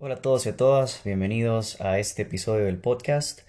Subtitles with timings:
[0.00, 3.40] Hola a todos y a todas, bienvenidos a este episodio del podcast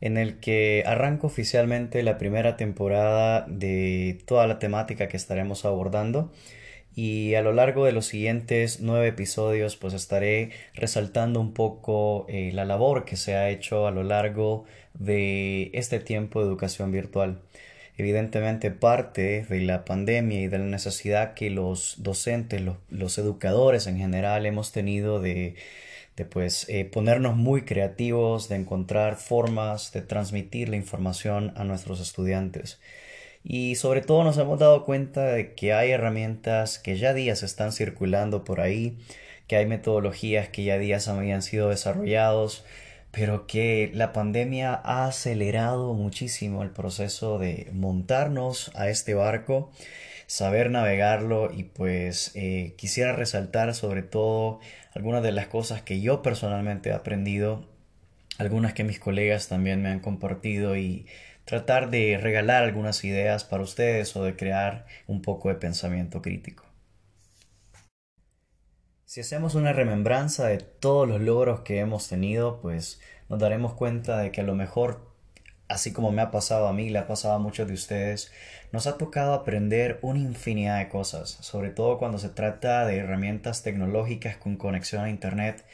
[0.00, 6.32] en el que arranco oficialmente la primera temporada de toda la temática que estaremos abordando
[6.96, 12.50] y a lo largo de los siguientes nueve episodios pues estaré resaltando un poco eh,
[12.52, 14.64] la labor que se ha hecho a lo largo
[14.94, 17.42] de este tiempo de educación virtual.
[17.96, 23.86] Evidentemente parte de la pandemia y de la necesidad que los docentes, los, los educadores
[23.86, 25.54] en general hemos tenido de
[26.16, 32.00] de pues eh, ponernos muy creativos, de encontrar formas de transmitir la información a nuestros
[32.00, 32.80] estudiantes.
[33.44, 37.72] Y sobre todo nos hemos dado cuenta de que hay herramientas que ya días están
[37.72, 38.98] circulando por ahí,
[39.48, 42.64] que hay metodologías que ya días habían sido desarrollados,
[43.10, 49.70] pero que la pandemia ha acelerado muchísimo el proceso de montarnos a este barco,
[50.26, 54.60] saber navegarlo y pues eh, quisiera resaltar sobre todo
[54.94, 57.66] algunas de las cosas que yo personalmente he aprendido,
[58.38, 61.06] algunas que mis colegas también me han compartido y
[61.44, 66.64] tratar de regalar algunas ideas para ustedes o de crear un poco de pensamiento crítico.
[69.04, 74.16] Si hacemos una remembranza de todos los logros que hemos tenido, pues nos daremos cuenta
[74.16, 75.11] de que a lo mejor,
[75.72, 78.30] así como me ha pasado a mí, le ha pasado a muchos de ustedes,
[78.72, 83.62] nos ha tocado aprender una infinidad de cosas, sobre todo cuando se trata de herramientas
[83.62, 85.64] tecnológicas con conexión a Internet,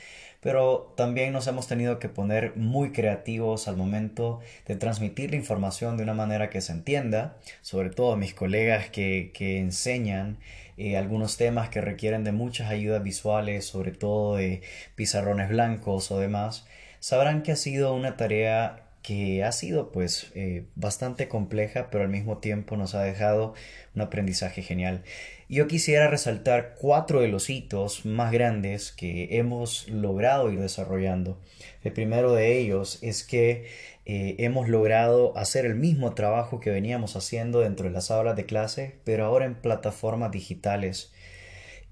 [0.41, 5.97] pero también nos hemos tenido que poner muy creativos al momento de transmitir la información
[5.97, 10.39] de una manera que se entienda, sobre todo mis colegas que, enseñan
[10.77, 14.63] eh, algunos temas que requieren de muchas ayudas visuales, sobre todo de
[14.95, 16.67] pizarrones blancos o demás,
[17.01, 22.11] sabrán que ha sido una tarea que ha sido pues eh, bastante compleja, pero al
[22.11, 23.55] mismo tiempo nos ha dejado
[23.95, 25.03] un aprendizaje genial.
[25.49, 31.41] Yo quisiera resaltar cuatro de los hitos más grandes que hemos logrado ir desarrollando.
[31.83, 33.67] El primero de ellos es que
[34.05, 38.47] eh, hemos logrado hacer el mismo trabajo que veníamos haciendo dentro de las aulas de
[38.47, 41.13] clase, pero ahora en plataformas digitales.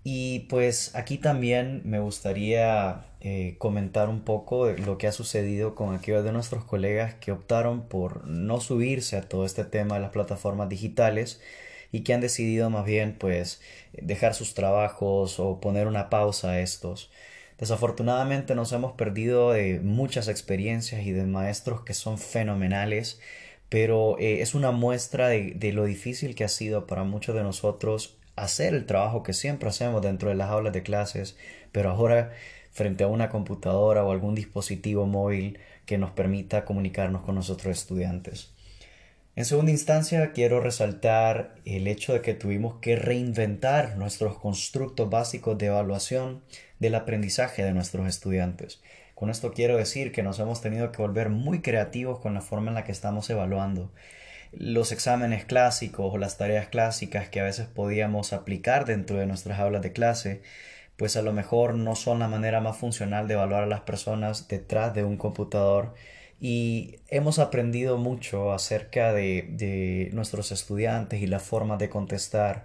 [0.08, 5.74] Y pues aquí también me gustaría eh, comentar un poco de lo que ha sucedido
[5.74, 10.02] con aquellos de nuestros colegas que optaron por no subirse a todo este tema de
[10.02, 11.40] las plataformas digitales
[11.90, 13.60] y que han decidido más bien pues
[13.94, 17.10] dejar sus trabajos o poner una pausa a estos.
[17.58, 23.18] Desafortunadamente nos hemos perdido de muchas experiencias y de maestros que son fenomenales,
[23.68, 28.15] pero eh, es una muestra de lo difícil que ha sido para muchos de nosotros
[28.36, 31.36] hacer el trabajo que siempre hacemos dentro de las aulas de clases,
[31.72, 32.32] pero ahora
[32.70, 38.52] frente a una computadora o algún dispositivo móvil que nos permita comunicarnos con nuestros estudiantes.
[39.34, 45.58] En segunda instancia, quiero resaltar el hecho de que tuvimos que reinventar nuestros constructos básicos
[45.58, 46.42] de evaluación
[46.78, 48.82] del aprendizaje de nuestros estudiantes.
[49.14, 52.68] Con esto quiero decir que nos hemos tenido que volver muy creativos con la forma
[52.68, 53.90] en la que estamos evaluando
[54.58, 59.58] los exámenes clásicos o las tareas clásicas que a veces podíamos aplicar dentro de nuestras
[59.60, 60.42] aulas de clase,
[60.96, 64.48] pues a lo mejor no son la manera más funcional de evaluar a las personas
[64.48, 65.94] detrás de un computador
[66.40, 72.64] y hemos aprendido mucho acerca de, de nuestros estudiantes y la forma de contestar.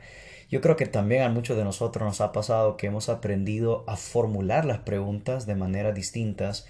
[0.49, 3.97] Yo creo que también a muchos de nosotros nos ha pasado que hemos aprendido a
[3.97, 6.67] formular las preguntas de maneras distintas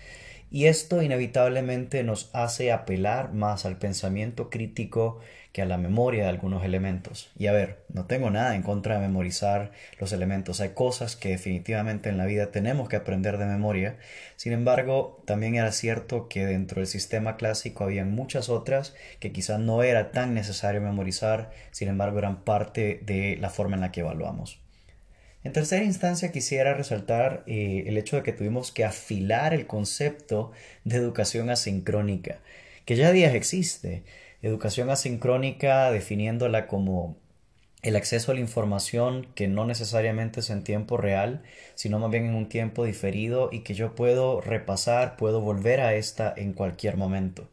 [0.51, 5.19] y esto inevitablemente nos hace apelar más al pensamiento crítico
[5.53, 7.31] que a la memoria de algunos elementos.
[7.37, 10.59] Y a ver, no tengo nada en contra de memorizar los elementos.
[10.59, 13.97] Hay cosas que definitivamente en la vida tenemos que aprender de memoria.
[14.35, 19.59] Sin embargo, también era cierto que dentro del sistema clásico había muchas otras que quizás
[19.59, 24.01] no era tan necesario memorizar, sin embargo eran parte de la forma en la que
[24.01, 24.59] evaluamos.
[25.43, 30.51] En tercera instancia quisiera resaltar eh, el hecho de que tuvimos que afilar el concepto
[30.83, 32.39] de educación asincrónica,
[32.85, 34.03] que ya días existe.
[34.43, 37.17] Educación asincrónica definiéndola como
[37.81, 41.41] el acceso a la información que no necesariamente es en tiempo real,
[41.73, 45.95] sino más bien en un tiempo diferido y que yo puedo repasar, puedo volver a
[45.95, 47.49] esta en cualquier momento.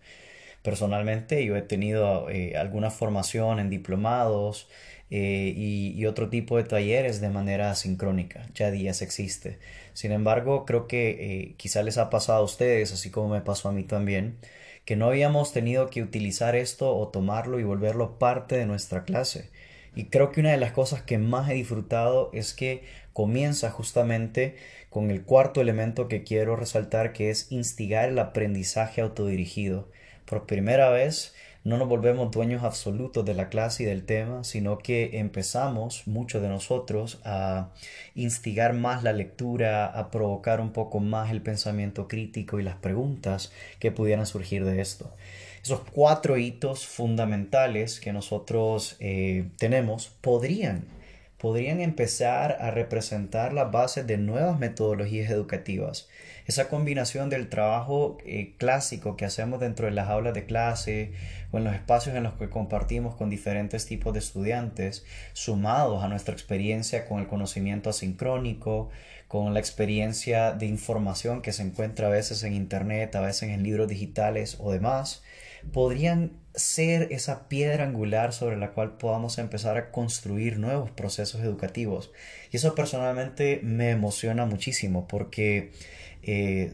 [0.62, 4.68] Personalmente yo he tenido eh, alguna formación en diplomados,
[5.10, 8.46] eh, y, otro tipo de talleres de manera sincrónica.
[8.54, 9.58] Ya días existe.
[9.94, 11.10] Sin embargo, creo que
[11.50, 14.36] eh, quizá les ha pasado a ustedes, así como me pasó a mí también,
[14.84, 19.50] que no habíamos tenido que utilizar esto o tomarlo y volverlo parte de nuestra clase.
[19.94, 24.56] Y creo que una de las cosas que más he disfrutado es que comienza justamente
[24.90, 29.88] con el cuarto elemento que quiero resaltar, que es instigar el aprendizaje autodirigido.
[30.28, 31.34] Por primera vez
[31.64, 36.42] no nos volvemos dueños absolutos de la clase y del tema, sino que empezamos, muchos
[36.42, 37.70] de nosotros, a
[38.14, 43.52] instigar más la lectura, a provocar un poco más el pensamiento crítico y las preguntas
[43.78, 45.14] que pudieran surgir de esto.
[45.62, 50.97] Esos cuatro hitos fundamentales que nosotros eh, tenemos podrían
[51.38, 56.08] podrían empezar a representar las bases de nuevas metodologías educativas.
[56.46, 61.12] Esa combinación del trabajo eh, clásico que hacemos dentro de las aulas de clase
[61.52, 66.08] o en los espacios en los que compartimos con diferentes tipos de estudiantes, sumados a
[66.08, 68.90] nuestra experiencia con el conocimiento asincrónico,
[69.28, 73.62] con la experiencia de información que se encuentra a veces en Internet, a veces en
[73.62, 75.22] libros digitales o demás,
[75.72, 82.10] podrían ser esa piedra angular sobre la cual podamos empezar a construir nuevos procesos educativos.
[82.50, 85.70] Y eso personalmente me emociona muchísimo porque
[86.22, 86.72] eh,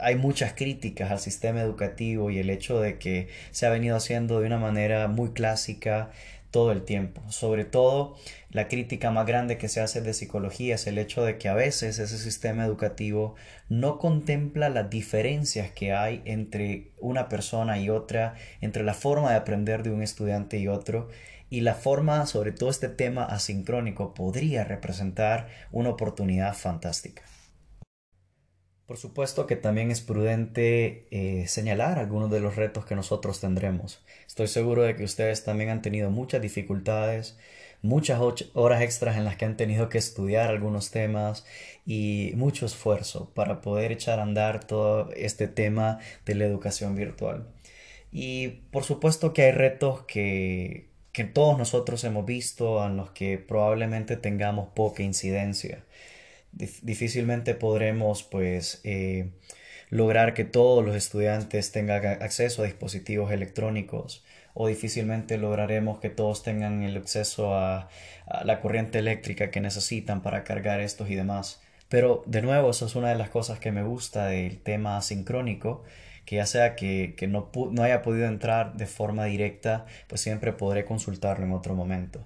[0.00, 4.40] hay muchas críticas al sistema educativo y el hecho de que se ha venido haciendo
[4.40, 6.10] de una manera muy clásica
[6.50, 7.22] todo el tiempo.
[7.30, 8.16] Sobre todo,
[8.50, 11.54] la crítica más grande que se hace de psicología es el hecho de que a
[11.54, 13.36] veces ese sistema educativo
[13.68, 19.36] no contempla las diferencias que hay entre una persona y otra, entre la forma de
[19.36, 21.08] aprender de un estudiante y otro,
[21.50, 27.22] y la forma, sobre todo este tema asincrónico, podría representar una oportunidad fantástica.
[28.90, 34.04] Por supuesto que también es prudente eh, señalar algunos de los retos que nosotros tendremos.
[34.26, 37.38] Estoy seguro de que ustedes también han tenido muchas dificultades,
[37.82, 38.20] muchas
[38.52, 41.46] horas extras en las que han tenido que estudiar algunos temas
[41.86, 47.46] y mucho esfuerzo para poder echar a andar todo este tema de la educación virtual.
[48.10, 53.38] Y por supuesto que hay retos que, que todos nosotros hemos visto en los que
[53.38, 55.84] probablemente tengamos poca incidencia
[56.52, 59.30] difícilmente podremos pues eh,
[59.88, 64.24] lograr que todos los estudiantes tengan acceso a dispositivos electrónicos
[64.54, 67.88] o difícilmente lograremos que todos tengan el acceso a,
[68.44, 71.60] la corriente eléctrica que necesitan para cargar estos y demás.
[71.88, 75.82] Pero de nuevo, eso es una de las cosas que me gusta del tema asincrónico,
[76.24, 80.52] que ya sea que, que no, no haya podido entrar de forma directa, pues siempre
[80.52, 82.24] podré consultarlo en otro momento.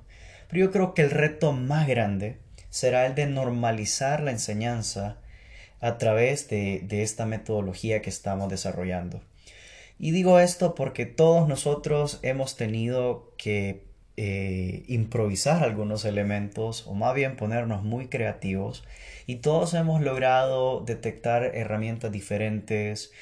[0.48, 2.38] Pero yo creo que el reto más grande
[2.74, 5.18] será el de normalizar la enseñanza
[5.78, 9.20] a través de, esta metodología que estamos desarrollando.
[9.96, 13.84] Y digo esto porque todos nosotros hemos tenido que
[14.16, 18.82] eh, improvisar algunos elementos o más bien ponernos muy creativos
[19.28, 23.12] y todos hemos logrado detectar herramientas diferentes,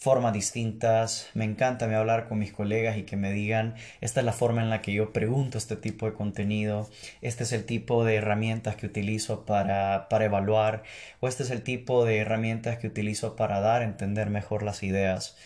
[0.00, 1.28] formas distintas.
[1.34, 4.62] Me encanta me hablar con mis colegas y que me digan, esta es la forma
[4.62, 6.88] en la que yo pregunto este tipo de contenido,
[7.20, 10.84] este es el tipo de herramientas que utilizo para, para evaluar,
[11.20, 14.82] o este es el tipo de herramientas que utilizo para dar a entender mejor las
[14.82, 15.36] ideas.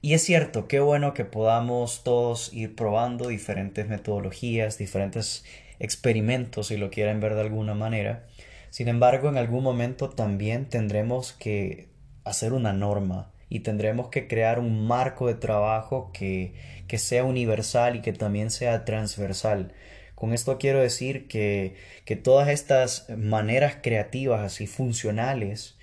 [0.00, 5.44] Y es cierto, qué bueno que podamos todos ir probando diferentes metodologías, diferentes
[5.78, 8.26] experimentos, si lo quieren ver de alguna manera.
[8.70, 11.90] Sin embargo, en algún momento también tendremos que
[12.24, 16.54] hacer una norma y tendremos que crear un marco de trabajo que,
[16.86, 19.74] que sea universal y que también sea transversal.
[20.14, 21.74] Con esto quiero decir que,
[22.04, 25.76] que todas estas maneras creativas y funcionales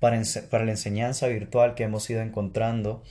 [0.00, 0.20] para,
[0.50, 3.04] para, la enseñanza virtual que hemos ido encontrando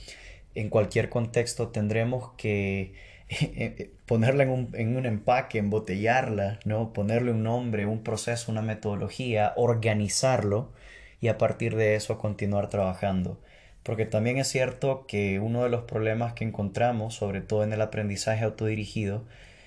[0.54, 2.94] en cualquier contexto tendremos que
[3.28, 6.92] eh, eh, ponerla en un, en un, empaque, embotellarla, ¿no?
[6.92, 10.72] ponerle un nombre, un proceso, una metodología, organizarlo
[11.20, 13.40] y a partir de eso continuar trabajando.
[13.82, 17.80] Porque también es cierto que uno de los problemas que encontramos, sobre todo en el
[17.80, 19.24] aprendizaje autodirigido,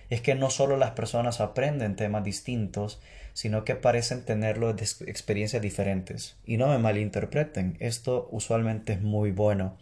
[0.10, 3.02] es que no solo las personas aprenden temas distintos,
[3.34, 6.38] sino que parecen tenerlo de experiencias diferentes.
[6.46, 9.76] Y no me malinterpreten, esto usualmente es muy bueno.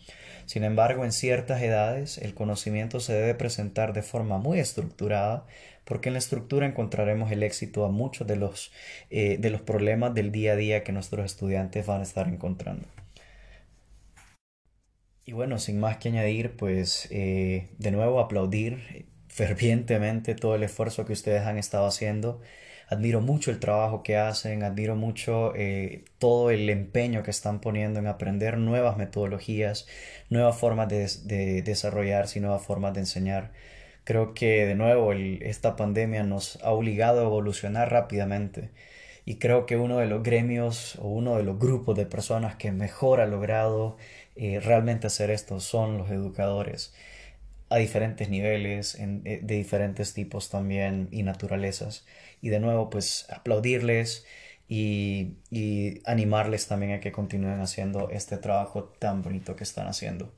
[0.46, 5.46] Sin embargo, en ciertas edades el conocimiento se debe presentar de forma muy estructurada,
[5.86, 8.72] porque en la estructura encontraremos el éxito a muchos de los,
[9.10, 12.88] eh, de los problemas del día a día que nuestros estudiantes van a estar encontrando.
[15.26, 21.06] Y bueno, sin más que añadir, pues eh, de nuevo aplaudir fervientemente todo el esfuerzo
[21.06, 22.42] que ustedes han estado haciendo.
[22.90, 28.00] Admiro mucho el trabajo que hacen, admiro mucho eh, todo el empeño que están poniendo
[28.00, 29.88] en aprender nuevas metodologías,
[30.30, 33.52] nuevas formas de, de desarrollarse y nuevas formas de enseñar.
[34.04, 38.72] Creo que de nuevo esta pandemia nos ha obligado a evolucionar rápidamente
[39.26, 42.72] y creo que uno de los gremios o uno de los grupos de personas que
[42.72, 43.98] mejor ha logrado
[44.36, 46.94] eh, realmente hacer esto son los educadores
[47.70, 52.06] a diferentes niveles, eh, de diferentes tipos también y naturalezas.
[52.42, 54.26] Y de nuevo, pues aplaudirles
[54.68, 60.32] y, y animarles también a que continúen haciendo este trabajo tan bonito que están haciendo.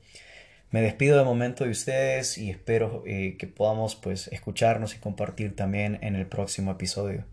[0.70, 5.54] Me despido de momento de ustedes y espero eh, que podamos pues escucharnos y compartir
[5.54, 7.24] también en el próximo episodio.